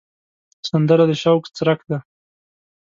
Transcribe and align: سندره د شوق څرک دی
سندره 0.69 1.03
د 1.09 1.11
شوق 1.21 1.43
څرک 1.57 1.79
دی 1.89 1.97